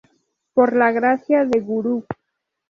[0.55, 2.03] Por la gracia del gurú.